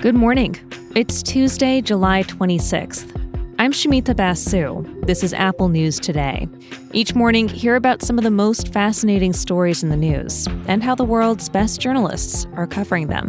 Good 0.00 0.14
morning. 0.14 0.54
It's 0.94 1.24
Tuesday, 1.24 1.80
July 1.80 2.22
26th. 2.22 3.10
I'm 3.58 3.72
Shumita 3.72 4.14
Basu. 4.14 4.84
This 5.06 5.24
is 5.24 5.34
Apple 5.34 5.68
News 5.70 5.98
Today. 5.98 6.46
Each 6.92 7.16
morning, 7.16 7.48
hear 7.48 7.74
about 7.74 8.02
some 8.02 8.16
of 8.16 8.22
the 8.22 8.30
most 8.30 8.72
fascinating 8.72 9.32
stories 9.32 9.82
in 9.82 9.88
the 9.88 9.96
news 9.96 10.46
and 10.68 10.84
how 10.84 10.94
the 10.94 11.04
world's 11.04 11.48
best 11.48 11.80
journalists 11.80 12.46
are 12.54 12.68
covering 12.68 13.08
them. 13.08 13.26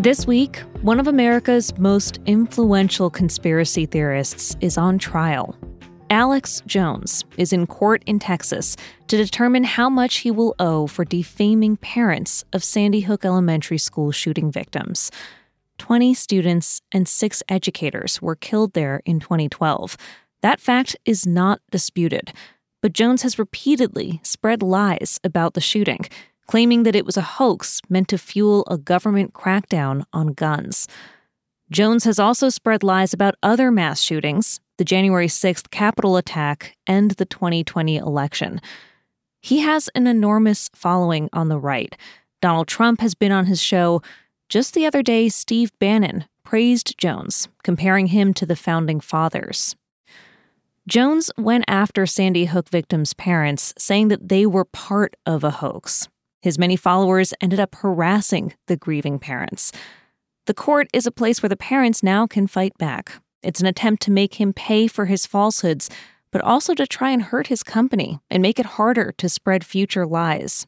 This 0.00 0.26
week, 0.26 0.56
one 0.82 0.98
of 0.98 1.06
America's 1.06 1.78
most 1.78 2.18
influential 2.26 3.08
conspiracy 3.08 3.86
theorists 3.86 4.56
is 4.60 4.76
on 4.76 4.98
trial. 4.98 5.56
Alex 6.10 6.62
Jones 6.66 7.24
is 7.36 7.52
in 7.52 7.66
court 7.66 8.02
in 8.06 8.18
Texas 8.18 8.76
to 9.08 9.16
determine 9.16 9.64
how 9.64 9.90
much 9.90 10.18
he 10.18 10.30
will 10.30 10.54
owe 10.58 10.86
for 10.86 11.04
defaming 11.04 11.76
parents 11.76 12.44
of 12.52 12.64
Sandy 12.64 13.00
Hook 13.00 13.24
Elementary 13.24 13.78
School 13.78 14.10
shooting 14.10 14.50
victims. 14.50 15.10
20 15.78 16.14
students 16.14 16.80
and 16.92 17.06
six 17.06 17.42
educators 17.48 18.22
were 18.22 18.34
killed 18.34 18.72
there 18.72 19.02
in 19.04 19.20
2012. 19.20 19.96
That 20.40 20.60
fact 20.60 20.96
is 21.04 21.26
not 21.26 21.60
disputed, 21.70 22.32
but 22.80 22.94
Jones 22.94 23.22
has 23.22 23.38
repeatedly 23.38 24.20
spread 24.22 24.62
lies 24.62 25.20
about 25.22 25.54
the 25.54 25.60
shooting, 25.60 26.06
claiming 26.46 26.84
that 26.84 26.96
it 26.96 27.04
was 27.04 27.16
a 27.16 27.22
hoax 27.22 27.82
meant 27.88 28.08
to 28.08 28.18
fuel 28.18 28.64
a 28.68 28.78
government 28.78 29.34
crackdown 29.34 30.04
on 30.12 30.28
guns. 30.28 30.88
Jones 31.70 32.04
has 32.04 32.18
also 32.18 32.48
spread 32.48 32.82
lies 32.82 33.12
about 33.12 33.34
other 33.42 33.70
mass 33.70 34.00
shootings, 34.00 34.58
the 34.78 34.84
January 34.84 35.26
6th 35.26 35.70
Capitol 35.70 36.16
attack, 36.16 36.76
and 36.86 37.10
the 37.12 37.26
2020 37.26 37.96
election. 37.96 38.60
He 39.40 39.60
has 39.60 39.90
an 39.94 40.06
enormous 40.06 40.70
following 40.74 41.28
on 41.32 41.48
the 41.48 41.58
right. 41.58 41.96
Donald 42.40 42.68
Trump 42.68 43.00
has 43.00 43.14
been 43.14 43.32
on 43.32 43.46
his 43.46 43.60
show. 43.60 44.00
Just 44.48 44.74
the 44.74 44.86
other 44.86 45.02
day, 45.02 45.28
Steve 45.28 45.70
Bannon 45.78 46.24
praised 46.44 46.96
Jones, 46.96 47.48
comparing 47.62 48.06
him 48.06 48.32
to 48.34 48.46
the 48.46 48.56
founding 48.56 49.00
fathers. 49.00 49.76
Jones 50.86 51.30
went 51.36 51.64
after 51.68 52.06
Sandy 52.06 52.46
Hook 52.46 52.70
victims' 52.70 53.12
parents, 53.12 53.74
saying 53.76 54.08
that 54.08 54.30
they 54.30 54.46
were 54.46 54.64
part 54.64 55.14
of 55.26 55.44
a 55.44 55.50
hoax. 55.50 56.08
His 56.40 56.58
many 56.58 56.76
followers 56.76 57.34
ended 57.40 57.60
up 57.60 57.74
harassing 57.74 58.54
the 58.68 58.76
grieving 58.76 59.18
parents. 59.18 59.72
The 60.46 60.54
court 60.54 60.88
is 60.94 61.06
a 61.06 61.12
place 61.12 61.42
where 61.42 61.50
the 61.50 61.56
parents 61.56 62.02
now 62.02 62.26
can 62.26 62.46
fight 62.46 62.72
back. 62.78 63.20
It's 63.42 63.60
an 63.60 63.66
attempt 63.66 64.02
to 64.02 64.10
make 64.10 64.34
him 64.34 64.52
pay 64.52 64.86
for 64.86 65.06
his 65.06 65.26
falsehoods, 65.26 65.88
but 66.30 66.42
also 66.42 66.74
to 66.74 66.86
try 66.86 67.10
and 67.10 67.22
hurt 67.22 67.46
his 67.46 67.62
company 67.62 68.18
and 68.30 68.42
make 68.42 68.58
it 68.58 68.66
harder 68.66 69.12
to 69.18 69.28
spread 69.28 69.64
future 69.64 70.06
lies. 70.06 70.66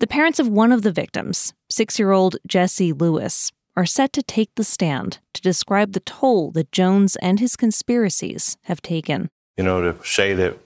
The 0.00 0.06
parents 0.06 0.38
of 0.38 0.48
one 0.48 0.72
of 0.72 0.82
the 0.82 0.92
victims, 0.92 1.54
six 1.70 1.98
year 1.98 2.10
old 2.10 2.36
Jesse 2.46 2.92
Lewis, 2.92 3.52
are 3.76 3.86
set 3.86 4.12
to 4.12 4.22
take 4.22 4.54
the 4.54 4.64
stand 4.64 5.18
to 5.32 5.40
describe 5.40 5.92
the 5.92 6.00
toll 6.00 6.50
that 6.52 6.72
Jones 6.72 7.16
and 7.16 7.40
his 7.40 7.56
conspiracies 7.56 8.56
have 8.64 8.82
taken. 8.82 9.28
You 9.56 9.64
know, 9.64 9.92
to 9.92 10.06
say 10.06 10.34
that 10.34 10.58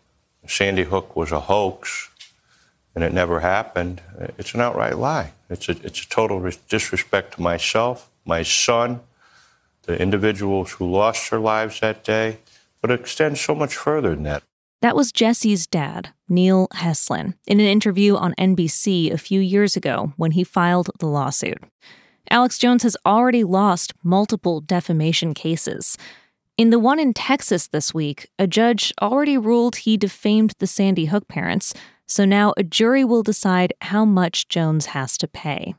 Sandy 0.46 0.84
Hook 0.84 1.14
was 1.14 1.32
a 1.32 1.40
hoax 1.40 2.10
and 2.94 3.04
it 3.04 3.12
never 3.12 3.40
happened, 3.40 4.00
it's 4.38 4.54
an 4.54 4.60
outright 4.60 4.98
lie. 4.98 5.32
It's 5.48 5.68
a, 5.68 5.72
it's 5.82 6.02
a 6.02 6.08
total 6.08 6.50
disrespect 6.68 7.34
to 7.34 7.42
myself, 7.42 8.10
my 8.24 8.42
son, 8.42 9.00
the 9.88 10.00
individuals 10.00 10.72
who 10.72 10.88
lost 10.88 11.30
their 11.30 11.40
lives 11.40 11.80
that 11.80 12.04
day, 12.04 12.38
but 12.80 12.90
it 12.90 13.00
extends 13.00 13.40
so 13.40 13.54
much 13.54 13.74
further 13.74 14.10
than 14.10 14.22
that. 14.22 14.42
That 14.82 14.94
was 14.94 15.10
Jesse's 15.10 15.66
dad, 15.66 16.10
Neil 16.28 16.68
Heslin, 16.74 17.34
in 17.46 17.58
an 17.58 17.66
interview 17.66 18.14
on 18.14 18.34
NBC 18.38 19.10
a 19.10 19.18
few 19.18 19.40
years 19.40 19.76
ago 19.76 20.12
when 20.16 20.32
he 20.32 20.44
filed 20.44 20.90
the 21.00 21.06
lawsuit. 21.06 21.58
Alex 22.30 22.58
Jones 22.58 22.82
has 22.82 22.98
already 23.06 23.42
lost 23.42 23.94
multiple 24.04 24.60
defamation 24.60 25.32
cases. 25.32 25.96
In 26.58 26.68
the 26.68 26.78
one 26.78 27.00
in 27.00 27.14
Texas 27.14 27.66
this 27.66 27.94
week, 27.94 28.28
a 28.38 28.46
judge 28.46 28.92
already 29.00 29.38
ruled 29.38 29.76
he 29.76 29.96
defamed 29.96 30.52
the 30.58 30.66
Sandy 30.66 31.06
Hook 31.06 31.26
parents, 31.28 31.72
so 32.06 32.26
now 32.26 32.52
a 32.58 32.62
jury 32.62 33.04
will 33.04 33.22
decide 33.22 33.72
how 33.80 34.04
much 34.04 34.48
Jones 34.48 34.86
has 34.86 35.16
to 35.18 35.26
pay. 35.26 35.74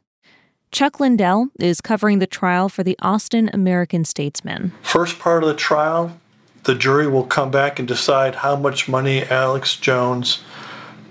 Chuck 0.72 1.00
Lindell 1.00 1.48
is 1.60 1.82
covering 1.82 2.20
the 2.20 2.28
trial 2.28 2.70
for 2.70 2.84
the 2.84 2.96
Austin 3.02 3.50
American 3.54 4.06
Statesman. 4.06 4.72
First 4.84 5.18
part 5.18 5.44
of 5.44 5.50
the 5.50 5.56
trial, 5.56 6.20
the 6.64 6.76
jury 6.76 7.08
will 7.08 7.24
come 7.24 7.50
back 7.50 7.80
and 7.80 7.88
decide 7.88 8.36
how 8.36 8.56
much 8.56 8.88
money 8.88 9.24
Alex 9.24 9.76
Jones 9.76 10.44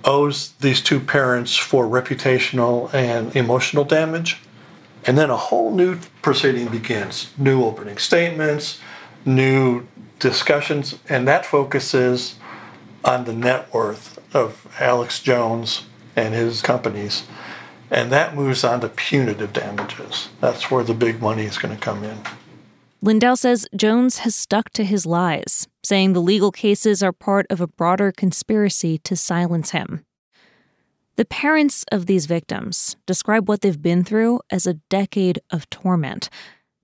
owes 0.04 0.52
these 0.60 0.80
two 0.80 1.00
parents 1.00 1.56
for 1.56 1.86
reputational 1.86 2.92
and 2.94 3.34
emotional 3.34 3.84
damage. 3.84 4.38
And 5.04 5.18
then 5.18 5.28
a 5.28 5.36
whole 5.36 5.74
new 5.74 5.98
proceeding 6.22 6.68
begins 6.68 7.32
new 7.36 7.64
opening 7.64 7.98
statements, 7.98 8.80
new 9.24 9.86
discussions, 10.20 10.98
and 11.08 11.26
that 11.26 11.44
focuses 11.44 12.36
on 13.04 13.24
the 13.24 13.32
net 13.32 13.72
worth 13.74 14.18
of 14.34 14.72
Alex 14.78 15.20
Jones 15.20 15.86
and 16.14 16.32
his 16.32 16.62
companies. 16.62 17.24
And 17.90 18.12
that 18.12 18.34
moves 18.34 18.64
on 18.64 18.80
to 18.80 18.88
punitive 18.88 19.52
damages. 19.52 20.28
That's 20.40 20.70
where 20.70 20.84
the 20.84 20.94
big 20.94 21.20
money 21.22 21.44
is 21.44 21.58
going 21.58 21.74
to 21.74 21.80
come 21.80 22.04
in. 22.04 22.18
Lindell 23.00 23.36
says 23.36 23.68
Jones 23.76 24.18
has 24.18 24.34
stuck 24.34 24.70
to 24.70 24.84
his 24.84 25.06
lies, 25.06 25.68
saying 25.84 26.12
the 26.12 26.20
legal 26.20 26.50
cases 26.50 27.02
are 27.02 27.12
part 27.12 27.46
of 27.48 27.60
a 27.60 27.68
broader 27.68 28.10
conspiracy 28.10 28.98
to 28.98 29.14
silence 29.14 29.70
him. 29.70 30.04
The 31.16 31.24
parents 31.24 31.84
of 31.90 32.06
these 32.06 32.26
victims 32.26 32.96
describe 33.06 33.48
what 33.48 33.60
they've 33.60 33.80
been 33.80 34.04
through 34.04 34.40
as 34.50 34.66
a 34.66 34.74
decade 34.74 35.40
of 35.50 35.68
torment. 35.70 36.28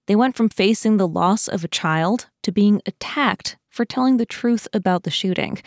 They 0.06 0.16
went 0.16 0.36
from 0.36 0.48
facing 0.48 0.96
the 0.96 1.08
loss 1.08 1.48
of 1.48 1.64
a 1.64 1.68
child 1.68 2.26
to 2.42 2.52
being 2.52 2.80
attacked 2.86 3.56
for 3.70 3.84
telling 3.84 4.16
the 4.16 4.26
truth 4.26 4.68
about 4.72 5.02
the 5.02 5.10
shooting. 5.10 5.58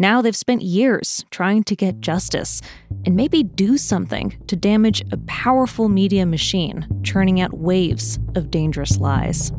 Now 0.00 0.22
they've 0.22 0.34
spent 0.34 0.62
years 0.62 1.26
trying 1.30 1.62
to 1.64 1.76
get 1.76 2.00
justice 2.00 2.62
and 3.04 3.14
maybe 3.14 3.42
do 3.42 3.76
something 3.76 4.34
to 4.46 4.56
damage 4.56 5.02
a 5.12 5.18
powerful 5.26 5.90
media 5.90 6.24
machine 6.24 6.86
churning 7.02 7.38
out 7.38 7.52
waves 7.58 8.18
of 8.34 8.50
dangerous 8.50 8.96
lies. 8.96 9.52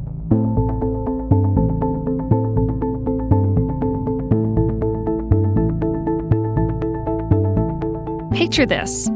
Picture 8.35 8.65
this 8.65 9.11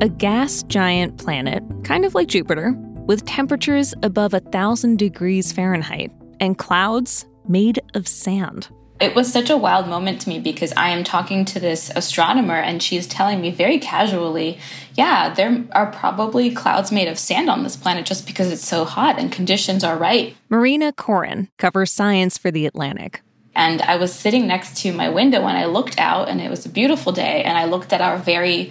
a 0.00 0.08
gas 0.08 0.62
giant 0.62 1.18
planet, 1.18 1.62
kind 1.84 2.06
of 2.06 2.14
like 2.14 2.28
Jupiter, 2.28 2.72
with 3.04 3.26
temperatures 3.26 3.92
above 4.02 4.32
a 4.32 4.40
thousand 4.40 4.98
degrees 4.98 5.52
Fahrenheit 5.52 6.10
and 6.40 6.56
clouds 6.56 7.26
made 7.46 7.80
of 7.92 8.08
sand. 8.08 8.70
It 9.00 9.14
was 9.14 9.32
such 9.32 9.48
a 9.48 9.56
wild 9.56 9.88
moment 9.88 10.20
to 10.22 10.28
me 10.28 10.38
because 10.38 10.74
I 10.76 10.90
am 10.90 11.04
talking 11.04 11.46
to 11.46 11.58
this 11.58 11.90
astronomer 11.96 12.56
and 12.56 12.82
she's 12.82 13.06
telling 13.06 13.40
me 13.40 13.50
very 13.50 13.78
casually, 13.78 14.58
yeah, 14.94 15.32
there 15.32 15.64
are 15.72 15.90
probably 15.90 16.50
clouds 16.50 16.92
made 16.92 17.08
of 17.08 17.18
sand 17.18 17.48
on 17.48 17.62
this 17.62 17.76
planet 17.76 18.04
just 18.04 18.26
because 18.26 18.52
it's 18.52 18.66
so 18.66 18.84
hot 18.84 19.18
and 19.18 19.32
conditions 19.32 19.82
are 19.82 19.96
right. 19.96 20.36
Marina 20.50 20.92
Koren 20.92 21.48
covers 21.56 21.90
science 21.90 22.36
for 22.36 22.50
The 22.50 22.66
Atlantic. 22.66 23.22
And 23.54 23.80
I 23.82 23.96
was 23.96 24.12
sitting 24.12 24.46
next 24.46 24.76
to 24.82 24.92
my 24.92 25.08
window 25.08 25.46
and 25.46 25.56
I 25.56 25.64
looked 25.64 25.98
out 25.98 26.28
and 26.28 26.40
it 26.40 26.50
was 26.50 26.66
a 26.66 26.68
beautiful 26.70 27.12
day 27.12 27.42
and 27.42 27.56
I 27.56 27.64
looked 27.64 27.94
at 27.94 28.02
our 28.02 28.18
very 28.18 28.70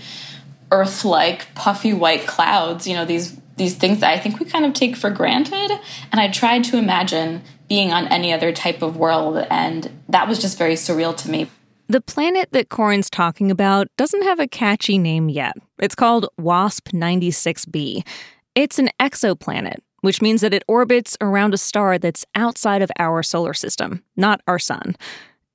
earth 0.71 1.03
like 1.03 1.53
puffy 1.55 1.91
white 1.91 2.27
clouds, 2.27 2.87
you 2.87 2.93
know, 2.93 3.05
these 3.05 3.39
these 3.57 3.75
things 3.75 3.99
that 3.99 4.11
I 4.11 4.17
think 4.17 4.39
we 4.39 4.45
kind 4.45 4.63
of 4.63 4.73
take 4.73 4.95
for 4.95 5.09
granted. 5.09 5.71
And 6.11 6.21
I 6.21 6.29
tried 6.29 6.63
to 6.65 6.77
imagine 6.77 7.41
being 7.69 7.93
on 7.93 8.07
any 8.07 8.33
other 8.33 8.51
type 8.51 8.81
of 8.81 8.97
world. 8.97 9.45
And 9.49 9.89
that 10.09 10.27
was 10.27 10.39
just 10.39 10.57
very 10.57 10.73
surreal 10.73 11.15
to 11.17 11.29
me. 11.29 11.49
The 11.87 12.01
planet 12.01 12.49
that 12.51 12.69
Koren's 12.69 13.09
talking 13.09 13.49
about 13.49 13.87
doesn't 13.97 14.23
have 14.23 14.39
a 14.39 14.47
catchy 14.47 14.97
name 14.97 15.29
yet. 15.29 15.55
It's 15.79 15.95
called 15.95 16.27
WASP 16.37 16.89
96b. 16.89 18.05
It's 18.53 18.77
an 18.77 18.89
exoplanet, 18.99 19.77
which 20.01 20.21
means 20.21 20.41
that 20.41 20.53
it 20.53 20.63
orbits 20.67 21.17
around 21.21 21.53
a 21.53 21.57
star 21.57 21.97
that's 21.97 22.25
outside 22.35 22.81
of 22.81 22.91
our 22.99 23.23
solar 23.23 23.53
system, 23.53 24.03
not 24.15 24.41
our 24.47 24.59
sun. 24.59 24.95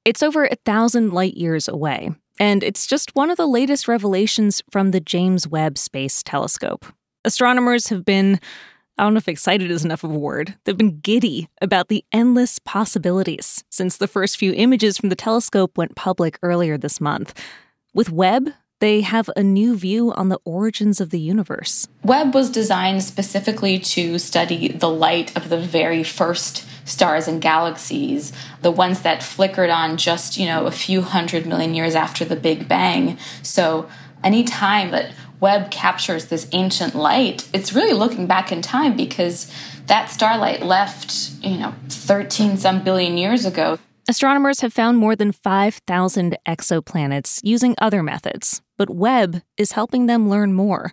It's 0.04 0.22
over 0.22 0.44
a 0.44 0.56
thousand 0.64 1.12
light 1.12 1.36
years 1.36 1.68
away, 1.68 2.10
and 2.40 2.64
it's 2.64 2.86
just 2.86 3.14
one 3.14 3.30
of 3.30 3.36
the 3.36 3.46
latest 3.46 3.86
revelations 3.86 4.62
from 4.70 4.90
the 4.90 5.00
James 5.00 5.46
Webb 5.46 5.78
Space 5.78 6.22
Telescope. 6.22 6.84
Astronomers 7.24 7.88
have 7.88 8.04
been 8.04 8.40
I 8.96 9.02
don't 9.02 9.14
know 9.14 9.18
if 9.18 9.28
excited 9.28 9.72
is 9.72 9.84
enough 9.84 10.04
of 10.04 10.12
a 10.12 10.18
word. 10.18 10.54
They've 10.64 10.76
been 10.76 11.00
giddy 11.00 11.48
about 11.60 11.88
the 11.88 12.04
endless 12.12 12.60
possibilities 12.60 13.64
since 13.68 13.96
the 13.96 14.06
first 14.06 14.36
few 14.36 14.52
images 14.52 14.98
from 14.98 15.08
the 15.08 15.16
telescope 15.16 15.76
went 15.76 15.96
public 15.96 16.38
earlier 16.42 16.78
this 16.78 17.00
month. 17.00 17.34
With 17.92 18.10
Webb, 18.10 18.50
they 18.78 19.00
have 19.00 19.28
a 19.34 19.42
new 19.42 19.76
view 19.76 20.12
on 20.12 20.28
the 20.28 20.38
origins 20.44 21.00
of 21.00 21.10
the 21.10 21.18
universe. 21.18 21.88
Webb 22.04 22.34
was 22.34 22.50
designed 22.50 23.02
specifically 23.02 23.80
to 23.80 24.18
study 24.20 24.68
the 24.68 24.90
light 24.90 25.36
of 25.36 25.48
the 25.48 25.58
very 25.58 26.04
first 26.04 26.64
stars 26.84 27.26
and 27.26 27.40
galaxies, 27.40 28.32
the 28.62 28.70
ones 28.70 29.02
that 29.02 29.24
flickered 29.24 29.70
on 29.70 29.96
just, 29.96 30.38
you 30.38 30.46
know, 30.46 30.66
a 30.66 30.70
few 30.70 31.02
hundred 31.02 31.46
million 31.46 31.74
years 31.74 31.96
after 31.96 32.24
the 32.24 32.36
Big 32.36 32.68
Bang. 32.68 33.18
So 33.42 33.88
any 34.22 34.44
time 34.44 34.90
that 34.92 35.12
Webb 35.40 35.70
captures 35.70 36.26
this 36.26 36.48
ancient 36.52 36.94
light, 36.94 37.48
it's 37.52 37.72
really 37.72 37.92
looking 37.92 38.26
back 38.26 38.52
in 38.52 38.62
time 38.62 38.96
because 38.96 39.52
that 39.86 40.10
starlight 40.10 40.62
left, 40.62 41.30
you 41.42 41.58
know, 41.58 41.74
13 41.88 42.56
some 42.56 42.82
billion 42.82 43.18
years 43.18 43.44
ago. 43.44 43.78
Astronomers 44.08 44.60
have 44.60 44.72
found 44.72 44.98
more 44.98 45.16
than 45.16 45.32
5,000 45.32 46.36
exoplanets 46.46 47.40
using 47.42 47.74
other 47.78 48.02
methods, 48.02 48.60
but 48.76 48.90
Webb 48.90 49.42
is 49.56 49.72
helping 49.72 50.06
them 50.06 50.28
learn 50.28 50.52
more. 50.52 50.92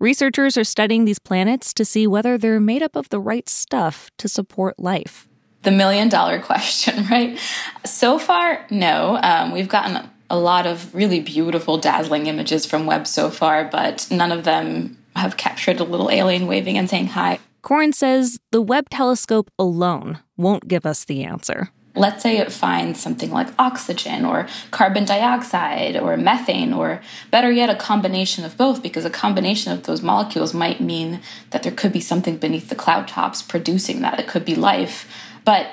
Researchers 0.00 0.56
are 0.56 0.64
studying 0.64 1.04
these 1.04 1.18
planets 1.18 1.72
to 1.74 1.84
see 1.84 2.06
whether 2.06 2.36
they're 2.36 2.60
made 2.60 2.82
up 2.82 2.96
of 2.96 3.08
the 3.10 3.20
right 3.20 3.48
stuff 3.48 4.10
to 4.18 4.28
support 4.28 4.78
life. 4.78 5.28
The 5.62 5.70
million 5.70 6.08
dollar 6.08 6.38
question, 6.42 7.06
right? 7.06 7.38
So 7.84 8.18
far, 8.18 8.66
no. 8.70 9.18
Um, 9.22 9.52
we've 9.52 9.68
gotten 9.68 10.08
a 10.28 10.38
lot 10.38 10.66
of 10.66 10.94
really 10.94 11.20
beautiful, 11.20 11.78
dazzling 11.78 12.26
images 12.26 12.66
from 12.66 12.86
Webb 12.86 13.06
so 13.06 13.30
far, 13.30 13.64
but 13.64 14.06
none 14.10 14.32
of 14.32 14.44
them 14.44 14.98
have 15.14 15.36
captured 15.36 15.80
a 15.80 15.84
little 15.84 16.10
alien 16.10 16.46
waving 16.46 16.76
and 16.76 16.90
saying 16.90 17.08
hi. 17.08 17.38
Koren 17.62 17.92
says 17.92 18.38
the 18.52 18.62
Webb 18.62 18.90
telescope 18.90 19.50
alone 19.58 20.20
won't 20.36 20.68
give 20.68 20.86
us 20.86 21.04
the 21.04 21.24
answer. 21.24 21.70
Let's 21.94 22.22
say 22.22 22.36
it 22.36 22.52
finds 22.52 23.00
something 23.00 23.30
like 23.30 23.48
oxygen 23.58 24.26
or 24.26 24.46
carbon 24.70 25.06
dioxide 25.06 25.96
or 25.96 26.16
methane, 26.18 26.74
or 26.74 27.00
better 27.30 27.50
yet, 27.50 27.70
a 27.70 27.74
combination 27.74 28.44
of 28.44 28.58
both, 28.58 28.82
because 28.82 29.06
a 29.06 29.10
combination 29.10 29.72
of 29.72 29.84
those 29.84 30.02
molecules 30.02 30.52
might 30.52 30.80
mean 30.80 31.22
that 31.50 31.62
there 31.62 31.72
could 31.72 31.92
be 31.92 32.00
something 32.00 32.36
beneath 32.36 32.68
the 32.68 32.74
cloud 32.74 33.08
tops 33.08 33.40
producing 33.40 34.02
that. 34.02 34.20
It 34.20 34.28
could 34.28 34.44
be 34.44 34.54
life. 34.54 35.10
But, 35.46 35.68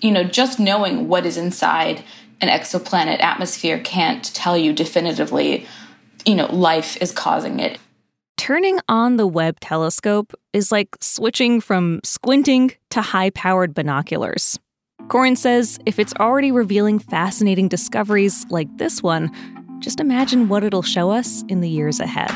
you 0.00 0.10
know, 0.10 0.24
just 0.24 0.58
knowing 0.58 1.06
what 1.06 1.24
is 1.24 1.36
inside 1.36 2.02
an 2.42 2.48
exoplanet 2.48 3.20
atmosphere 3.20 3.78
can't 3.78 4.24
tell 4.34 4.58
you 4.58 4.72
definitively, 4.72 5.66
you 6.26 6.34
know, 6.34 6.46
life 6.46 7.00
is 7.00 7.12
causing 7.12 7.60
it. 7.60 7.78
Turning 8.36 8.80
on 8.88 9.16
the 9.16 9.26
Webb 9.26 9.60
telescope 9.60 10.34
is 10.52 10.72
like 10.72 10.88
switching 11.00 11.60
from 11.60 12.00
squinting 12.02 12.72
to 12.90 13.00
high 13.00 13.30
powered 13.30 13.72
binoculars. 13.72 14.58
Koren 15.08 15.36
says 15.36 15.78
if 15.86 15.98
it's 15.98 16.12
already 16.14 16.50
revealing 16.50 16.98
fascinating 16.98 17.68
discoveries 17.68 18.44
like 18.50 18.68
this 18.78 19.02
one, 19.02 19.30
just 19.78 20.00
imagine 20.00 20.48
what 20.48 20.64
it'll 20.64 20.82
show 20.82 21.10
us 21.10 21.44
in 21.48 21.60
the 21.60 21.68
years 21.68 22.00
ahead. 22.00 22.30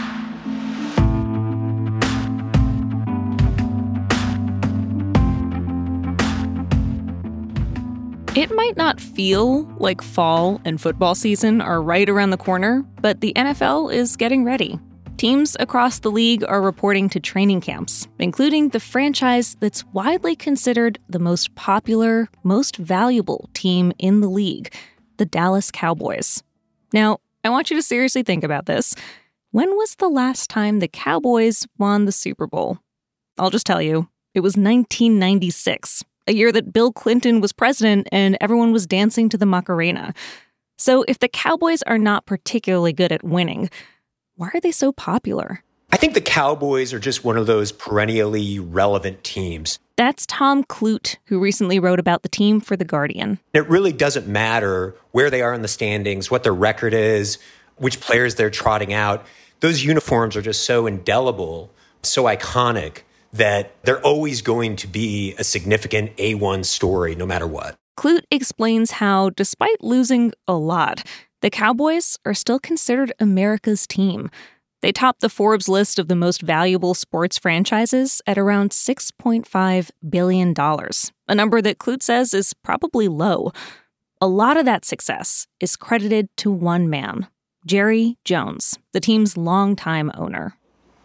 It 8.37 8.55
might 8.55 8.77
not 8.77 9.01
feel 9.01 9.63
like 9.79 10.03
fall 10.03 10.61
and 10.67 10.79
football 10.79 11.15
season 11.15 11.63
are 11.63 11.81
right 11.81 12.07
around 12.07 12.29
the 12.29 12.37
corner, 12.37 12.85
but 13.01 13.23
the 13.23 13.33
NFL 13.35 13.91
is 13.91 14.15
getting 14.15 14.45
ready. 14.45 14.79
Teams 15.17 15.57
across 15.59 16.01
the 16.01 16.11
league 16.11 16.45
are 16.47 16.61
reporting 16.61 17.09
to 17.09 17.19
training 17.19 17.63
camps, 17.63 18.07
including 18.19 18.69
the 18.69 18.79
franchise 18.79 19.57
that's 19.61 19.87
widely 19.87 20.37
considered 20.37 20.99
the 21.09 21.19
most 21.19 21.55
popular, 21.55 22.29
most 22.43 22.77
valuable 22.77 23.49
team 23.55 23.91
in 23.99 24.21
the 24.21 24.29
league, 24.29 24.71
the 25.17 25.25
Dallas 25.25 25.71
Cowboys. 25.71 26.43
Now, 26.93 27.21
I 27.43 27.49
want 27.49 27.71
you 27.71 27.77
to 27.79 27.83
seriously 27.83 28.23
think 28.23 28.45
about 28.45 28.67
this. 28.67 28.95
When 29.53 29.71
was 29.79 29.95
the 29.95 30.11
last 30.11 30.51
time 30.51 30.81
the 30.81 30.89
Cowboys 30.89 31.67
won 31.79 32.05
the 32.05 32.13
Super 32.13 32.47
Bowl? 32.47 32.81
I'll 33.39 33.49
just 33.49 33.65
tell 33.65 33.81
you, 33.81 34.11
it 34.35 34.41
was 34.41 34.59
1996, 34.59 36.05
a 36.27 36.35
year 36.35 36.53
that 36.53 36.73
Bill 36.73 36.93
Clinton 36.93 37.41
was 37.41 37.53
president 37.53 38.09
and 38.13 38.37
everyone 38.41 38.73
was 38.73 38.87
dancing 38.87 39.29
to 39.29 39.39
the 39.39 39.47
Macarena. 39.47 40.15
So 40.79 41.05
if 41.09 41.19
the 41.19 41.29
Cowboys 41.29 41.83
are 41.83 41.99
not 41.99 42.27
particularly 42.27 42.93
good 42.93 43.13
at 43.13 43.25
winning, 43.25 43.71
why 44.35 44.51
are 44.53 44.61
they 44.61 44.73
so 44.73 44.93
popular? 44.93 45.63
I 45.93 45.97
think 45.97 46.15
the 46.15 46.21
Cowboys 46.21 46.93
are 46.93 46.99
just 46.99 47.25
one 47.25 47.37
of 47.37 47.47
those 47.47 47.73
perennially 47.73 48.59
relevant 48.59 49.25
teams. 49.25 49.79
That's 49.97 50.27
Tom 50.27 50.65
Kludt, 50.65 51.17
who 51.27 51.39
recently 51.39 51.79
wrote 51.79 52.01
about 52.01 52.23
the 52.23 52.29
team 52.29 52.61
for 52.61 52.77
The 52.77 52.85
Guardian. 52.85 53.39
It 53.55 53.67
really 53.69 53.93
doesn't 53.93 54.27
matter 54.27 54.95
where 55.13 55.31
they 55.31 55.41
are 55.41 55.55
in 55.55 55.63
the 55.63 55.69
standings, 55.69 56.31
what 56.31 56.43
their 56.43 56.53
record 56.53 56.93
is, 56.93 57.39
which 57.77 58.01
players 58.01 58.35
they're 58.35 58.51
trotting 58.51 58.93
out. 58.93 59.25
Those 59.61 59.85
uniforms 59.85 60.37
are 60.37 60.43
just 60.43 60.65
so 60.65 60.87
indelible, 60.87 61.71
so 62.03 62.25
iconic 62.25 63.03
that 63.37 63.75
they're 63.83 64.05
always 64.05 64.43
going 64.43 64.77
to 64.77 64.87
be 64.87 65.35
a 65.39 65.45
significant 65.45 66.17
A1 66.17 66.65
story 66.65 67.15
no 67.15 67.27
matter 67.27 67.47
what. 67.47 67.77
Kludt 67.99 68.25
explains 68.31 68.93
how, 68.93 69.31
despite 69.31 69.83
losing 69.83 70.33
a 70.47 70.55
lot, 70.55 71.03
the 71.41 71.51
Cowboys 71.51 72.19
are 72.25 72.35
still 72.35 72.59
considered 72.59 73.13
America's 73.19 73.87
team. 73.87 74.31
They 74.83 74.93
top 74.93 75.21
the 75.21 75.31
Forbes 75.31 75.69
list 75.69 75.99
of 75.99 76.09
the 76.09 76.15
most 76.15 76.43
valuable 76.43 76.93
sports 76.93 77.39
franchises 77.39 78.21
at 78.27 78.37
around 78.37 78.71
$6.5 78.71 79.91
billion, 80.09 80.55
a 81.29 81.35
number 81.35 81.63
that 81.63 81.79
Kludt 81.79 82.03
says 82.03 82.35
is 82.35 82.53
probably 82.53 83.09
low. 83.09 83.53
A 84.21 84.27
lot 84.27 84.57
of 84.57 84.65
that 84.67 84.85
success 84.85 85.47
is 85.61 85.77
credited 85.77 86.29
to 86.39 86.51
one 86.51 86.91
man, 86.91 87.27
Jerry 87.67 88.19
Jones, 88.25 88.79
the 88.93 89.01
team's 89.01 89.37
longtime 89.37 90.11
owner. 90.15 90.57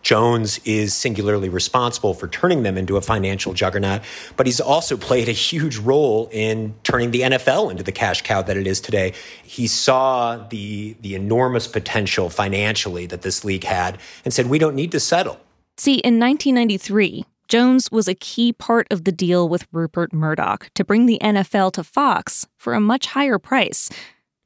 Jones 0.01 0.59
is 0.65 0.93
singularly 0.93 1.49
responsible 1.49 2.13
for 2.13 2.27
turning 2.27 2.63
them 2.63 2.77
into 2.77 2.97
a 2.97 3.01
financial 3.01 3.53
juggernaut, 3.53 4.01
but 4.37 4.45
he's 4.45 4.59
also 4.59 4.97
played 4.97 5.29
a 5.29 5.33
huge 5.33 5.77
role 5.77 6.29
in 6.31 6.73
turning 6.83 7.11
the 7.11 7.21
NFL 7.21 7.71
into 7.71 7.83
the 7.83 7.91
cash 7.91 8.21
cow 8.21 8.41
that 8.41 8.57
it 8.57 8.67
is 8.67 8.81
today. 8.81 9.13
He 9.43 9.67
saw 9.67 10.37
the, 10.49 10.95
the 11.01 11.15
enormous 11.15 11.67
potential 11.67 12.29
financially 12.29 13.05
that 13.07 13.21
this 13.21 13.43
league 13.43 13.63
had 13.63 13.97
and 14.25 14.33
said, 14.33 14.47
we 14.47 14.59
don't 14.59 14.75
need 14.75 14.91
to 14.91 14.99
settle. 14.99 15.39
See, 15.77 15.95
in 15.95 16.19
1993, 16.19 17.25
Jones 17.47 17.91
was 17.91 18.07
a 18.07 18.15
key 18.15 18.53
part 18.53 18.87
of 18.91 19.03
the 19.03 19.11
deal 19.11 19.49
with 19.49 19.67
Rupert 19.71 20.13
Murdoch 20.13 20.69
to 20.75 20.85
bring 20.85 21.05
the 21.05 21.19
NFL 21.21 21.73
to 21.73 21.83
Fox 21.83 22.47
for 22.57 22.73
a 22.73 22.79
much 22.79 23.07
higher 23.07 23.37
price. 23.37 23.89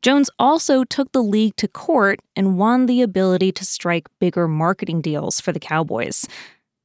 Jones 0.06 0.30
also 0.38 0.84
took 0.84 1.12
the 1.14 1.24
league 1.24 1.56
to 1.56 1.68
court 1.68 2.20
and 2.36 2.60
won 2.60 2.86
the 2.86 3.02
ability 3.02 3.52
to 3.52 3.66
strike 3.66 4.08
bigger 4.20 4.48
marketing 4.48 5.02
deals 5.02 5.40
for 5.42 5.52
the 5.52 5.60
Cowboys. 5.60 6.28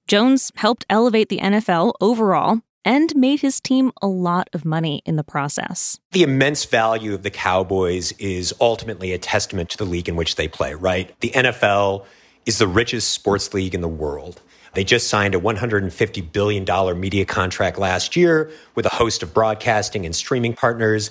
Jones 0.08 0.50
helped 0.54 0.86
elevate 0.88 1.28
the 1.28 1.36
NFL 1.36 1.92
overall 2.00 2.62
and 2.82 3.14
made 3.14 3.42
his 3.42 3.60
team 3.60 3.92
a 4.00 4.06
lot 4.06 4.48
of 4.54 4.64
money 4.64 5.02
in 5.04 5.16
the 5.16 5.22
process. 5.22 5.98
The 6.12 6.22
immense 6.22 6.64
value 6.64 7.12
of 7.12 7.22
the 7.22 7.30
Cowboys 7.30 8.12
is 8.12 8.54
ultimately 8.58 9.12
a 9.12 9.18
testament 9.18 9.68
to 9.68 9.76
the 9.76 9.84
league 9.84 10.08
in 10.08 10.16
which 10.16 10.36
they 10.36 10.48
play, 10.48 10.72
right? 10.72 11.14
The 11.20 11.32
NFL 11.32 12.06
is 12.46 12.56
the 12.56 12.66
richest 12.66 13.10
sports 13.10 13.52
league 13.52 13.74
in 13.74 13.82
the 13.82 13.86
world. 13.86 14.40
They 14.72 14.82
just 14.82 15.08
signed 15.08 15.34
a 15.34 15.38
$150 15.38 16.32
billion 16.32 16.98
media 16.98 17.26
contract 17.26 17.76
last 17.76 18.16
year 18.16 18.50
with 18.76 18.86
a 18.86 18.94
host 18.94 19.22
of 19.22 19.34
broadcasting 19.34 20.06
and 20.06 20.16
streaming 20.16 20.54
partners. 20.54 21.10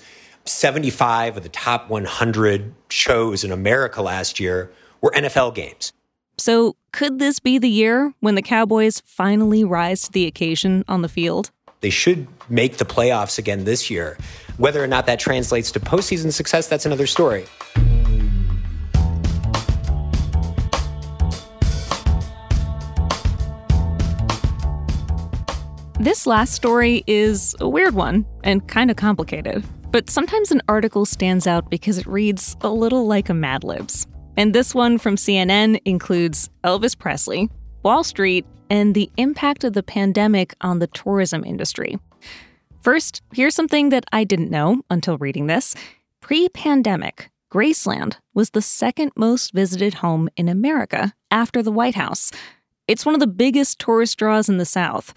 75 0.49 1.37
of 1.37 1.43
the 1.43 1.49
top 1.49 1.89
100 1.89 2.73
shows 2.89 3.43
in 3.43 3.51
America 3.51 4.01
last 4.01 4.39
year 4.39 4.71
were 5.01 5.11
NFL 5.11 5.55
games. 5.55 5.93
So, 6.37 6.75
could 6.91 7.19
this 7.19 7.39
be 7.39 7.57
the 7.57 7.69
year 7.69 8.13
when 8.21 8.35
the 8.35 8.41
Cowboys 8.41 9.01
finally 9.05 9.63
rise 9.63 10.03
to 10.03 10.11
the 10.11 10.25
occasion 10.25 10.85
on 10.87 11.01
the 11.01 11.09
field? 11.09 11.51
They 11.81 11.89
should 11.89 12.27
make 12.49 12.77
the 12.77 12.85
playoffs 12.85 13.37
again 13.37 13.65
this 13.65 13.89
year. 13.89 14.17
Whether 14.57 14.83
or 14.83 14.87
not 14.87 15.05
that 15.05 15.19
translates 15.19 15.71
to 15.73 15.79
postseason 15.79 16.33
success, 16.33 16.67
that's 16.67 16.85
another 16.85 17.07
story. 17.07 17.45
This 25.99 26.25
last 26.25 26.53
story 26.53 27.03
is 27.07 27.55
a 27.59 27.67
weird 27.67 27.93
one 27.93 28.25
and 28.43 28.65
kind 28.67 28.89
of 28.89 28.95
complicated. 28.95 29.65
But 29.91 30.09
sometimes 30.09 30.51
an 30.51 30.61
article 30.67 31.05
stands 31.05 31.47
out 31.47 31.71
because 31.71 31.97
it 31.97 32.05
reads 32.05 32.55
a 32.61 32.69
little 32.69 33.07
like 33.07 33.27
a 33.29 33.33
Mad 33.33 33.63
Libs. 33.63 34.05
And 34.37 34.53
this 34.53 34.75
one 34.75 34.99
from 34.99 35.15
CNN 35.15 35.81
includes 35.83 36.49
Elvis 36.63 36.97
Presley, 36.97 37.49
Wall 37.81 38.03
Street, 38.03 38.45
and 38.69 38.93
the 38.93 39.09
impact 39.17 39.63
of 39.63 39.73
the 39.73 39.81
pandemic 39.81 40.53
on 40.61 40.77
the 40.77 40.87
tourism 40.87 41.43
industry. 41.43 41.97
First, 42.81 43.23
here's 43.33 43.55
something 43.55 43.89
that 43.89 44.05
I 44.11 44.23
didn't 44.23 44.51
know 44.51 44.83
until 44.91 45.17
reading 45.17 45.47
this. 45.47 45.73
Pre 46.21 46.49
pandemic, 46.49 47.31
Graceland 47.51 48.17
was 48.35 48.51
the 48.51 48.61
second 48.61 49.11
most 49.15 49.53
visited 49.53 49.95
home 49.95 50.29
in 50.37 50.47
America 50.47 51.13
after 51.31 51.63
the 51.63 51.71
White 51.71 51.95
House. 51.95 52.31
It's 52.87 53.05
one 53.05 53.15
of 53.15 53.21
the 53.21 53.27
biggest 53.27 53.79
tourist 53.79 54.19
draws 54.19 54.49
in 54.49 54.57
the 54.57 54.65
South. 54.65 55.15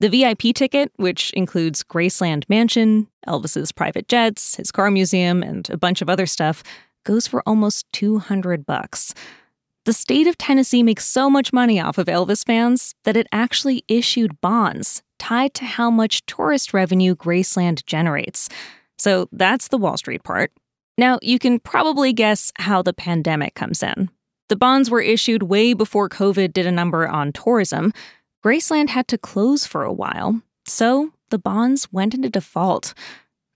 The 0.00 0.08
VIP 0.08 0.54
ticket, 0.54 0.92
which 0.96 1.30
includes 1.32 1.84
Graceland 1.84 2.44
Mansion, 2.48 3.06
Elvis's 3.28 3.70
private 3.70 4.08
jets, 4.08 4.56
his 4.56 4.72
car 4.72 4.90
museum, 4.90 5.42
and 5.42 5.68
a 5.68 5.76
bunch 5.76 6.00
of 6.00 6.08
other 6.08 6.24
stuff, 6.26 6.62
goes 7.04 7.26
for 7.26 7.42
almost 7.46 7.86
200 7.92 8.64
bucks. 8.64 9.14
The 9.84 9.92
state 9.92 10.26
of 10.26 10.38
Tennessee 10.38 10.82
makes 10.82 11.04
so 11.04 11.28
much 11.28 11.52
money 11.52 11.80
off 11.80 11.98
of 11.98 12.06
Elvis 12.06 12.46
fans 12.46 12.94
that 13.04 13.16
it 13.16 13.26
actually 13.30 13.84
issued 13.88 14.40
bonds 14.40 15.02
tied 15.18 15.52
to 15.54 15.64
how 15.64 15.90
much 15.90 16.24
tourist 16.24 16.72
revenue 16.72 17.14
Graceland 17.14 17.84
generates. 17.84 18.48
So 18.98 19.28
that's 19.32 19.68
the 19.68 19.78
Wall 19.78 19.96
Street 19.96 20.22
part. 20.22 20.50
Now, 20.96 21.18
you 21.22 21.38
can 21.38 21.58
probably 21.58 22.12
guess 22.12 22.52
how 22.56 22.82
the 22.82 22.92
pandemic 22.92 23.54
comes 23.54 23.82
in. 23.82 24.10
The 24.48 24.56
bonds 24.56 24.90
were 24.90 25.00
issued 25.00 25.44
way 25.44 25.74
before 25.74 26.08
COVID 26.08 26.52
did 26.52 26.66
a 26.66 26.72
number 26.72 27.06
on 27.06 27.32
tourism. 27.32 27.92
Graceland 28.44 28.88
had 28.88 29.06
to 29.08 29.18
close 29.18 29.66
for 29.66 29.84
a 29.84 29.92
while, 29.92 30.40
so 30.66 31.12
the 31.28 31.38
bonds 31.38 31.92
went 31.92 32.14
into 32.14 32.30
default. 32.30 32.94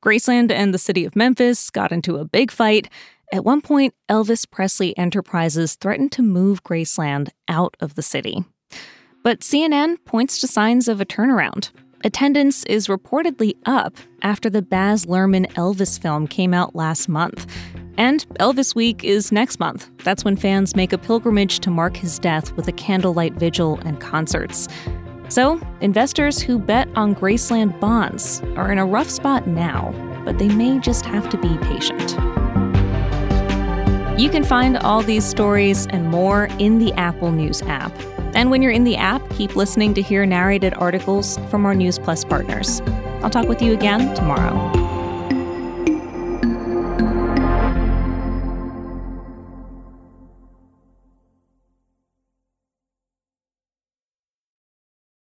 Graceland 0.04 0.50
and 0.50 0.74
the 0.74 0.78
city 0.78 1.06
of 1.06 1.16
Memphis 1.16 1.70
got 1.70 1.90
into 1.90 2.16
a 2.16 2.24
big 2.26 2.50
fight. 2.50 2.90
At 3.32 3.44
one 3.44 3.62
point, 3.62 3.94
Elvis 4.10 4.48
Presley 4.48 4.96
Enterprises 4.98 5.76
threatened 5.76 6.12
to 6.12 6.22
move 6.22 6.62
Graceland 6.62 7.30
out 7.48 7.74
of 7.80 7.94
the 7.94 8.02
city. 8.02 8.44
But 9.22 9.40
CNN 9.40 10.04
points 10.04 10.38
to 10.40 10.46
signs 10.46 10.86
of 10.86 11.00
a 11.00 11.06
turnaround. 11.06 11.70
Attendance 12.04 12.64
is 12.64 12.86
reportedly 12.86 13.54
up 13.64 13.96
after 14.20 14.50
the 14.50 14.60
Baz 14.60 15.06
Luhrmann 15.06 15.50
Elvis 15.54 15.98
film 15.98 16.26
came 16.26 16.52
out 16.52 16.76
last 16.76 17.08
month. 17.08 17.50
And 17.96 18.26
Elvis 18.40 18.74
Week 18.74 19.04
is 19.04 19.30
next 19.30 19.60
month. 19.60 19.88
That's 20.04 20.24
when 20.24 20.36
fans 20.36 20.74
make 20.74 20.92
a 20.92 20.98
pilgrimage 20.98 21.60
to 21.60 21.70
mark 21.70 21.96
his 21.96 22.18
death 22.18 22.52
with 22.52 22.66
a 22.68 22.72
candlelight 22.72 23.34
vigil 23.34 23.78
and 23.84 24.00
concerts. 24.00 24.68
So, 25.28 25.60
investors 25.80 26.40
who 26.40 26.58
bet 26.58 26.88
on 26.96 27.14
Graceland 27.14 27.78
bonds 27.80 28.42
are 28.56 28.70
in 28.70 28.78
a 28.78 28.86
rough 28.86 29.08
spot 29.08 29.46
now, 29.46 29.92
but 30.24 30.38
they 30.38 30.48
may 30.48 30.78
just 30.78 31.06
have 31.06 31.28
to 31.30 31.38
be 31.38 31.56
patient. 31.58 32.12
You 34.20 34.28
can 34.28 34.44
find 34.44 34.76
all 34.76 35.02
these 35.02 35.24
stories 35.24 35.86
and 35.88 36.10
more 36.10 36.44
in 36.58 36.78
the 36.78 36.92
Apple 36.92 37.32
News 37.32 37.62
app. 37.62 37.92
And 38.36 38.50
when 38.50 38.62
you're 38.62 38.72
in 38.72 38.84
the 38.84 38.96
app, 38.96 39.28
keep 39.30 39.56
listening 39.56 39.94
to 39.94 40.02
hear 40.02 40.24
narrated 40.26 40.74
articles 40.74 41.38
from 41.50 41.66
our 41.66 41.74
News 41.74 41.98
Plus 41.98 42.24
partners. 42.24 42.80
I'll 43.22 43.30
talk 43.30 43.48
with 43.48 43.62
you 43.62 43.72
again 43.72 44.14
tomorrow. 44.14 44.83